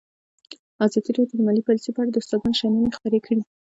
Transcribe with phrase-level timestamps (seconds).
[0.85, 3.41] ازادي راډیو د مالي پالیسي په اړه د استادانو شننې خپرې کړي.